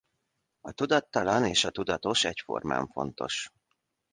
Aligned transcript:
A 0.61 0.71
tudattalan 0.71 1.45
és 1.45 1.63
a 1.65 1.69
tudatos 1.69 2.23
egyformán 2.23 2.87
fontos. 2.87 3.51